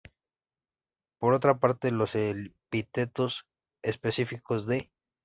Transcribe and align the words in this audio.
Por 1.19 1.35
otra 1.35 1.59
parte, 1.59 1.91
los 1.91 2.15
epítetos 2.15 3.45
específicos 3.83 4.65
de 4.65 4.89